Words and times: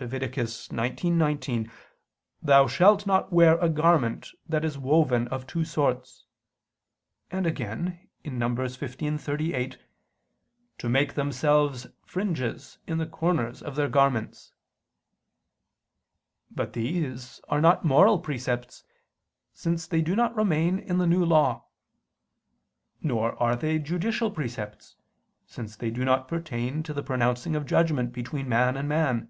(Lev. 0.00 0.10
19:19): 0.10 1.70
"Thou 2.42 2.66
shalt 2.66 3.06
not 3.06 3.32
wear 3.32 3.56
a 3.58 3.68
garment 3.68 4.30
that 4.48 4.64
is 4.64 4.76
woven 4.76 5.28
of 5.28 5.46
two 5.46 5.64
sorts"; 5.64 6.24
and 7.30 7.46
again 7.46 8.08
(Num. 8.24 8.56
15:38): 8.56 9.76
"To 10.78 10.88
make 10.88 11.10
to 11.10 11.14
themselves 11.14 11.86
fringes 12.04 12.78
in 12.84 12.98
the 12.98 13.06
corners 13.06 13.62
of 13.62 13.76
their 13.76 13.88
garments." 13.88 14.52
But 16.50 16.72
these 16.72 17.40
are 17.48 17.60
not 17.60 17.84
moral 17.84 18.18
precepts; 18.18 18.82
since 19.54 19.86
they 19.86 20.02
do 20.02 20.16
not 20.16 20.34
remain 20.34 20.80
in 20.80 20.98
the 20.98 21.06
New 21.06 21.24
Law. 21.24 21.66
Nor 23.02 23.40
are 23.40 23.54
they 23.54 23.78
judicial 23.78 24.32
precepts; 24.32 24.96
since 25.46 25.76
they 25.76 25.92
do 25.92 26.04
not 26.04 26.26
pertain 26.26 26.82
to 26.82 26.92
the 26.92 27.04
pronouncing 27.04 27.54
of 27.54 27.66
judgment 27.66 28.12
between 28.12 28.48
man 28.48 28.76
and 28.76 28.88
man. 28.88 29.28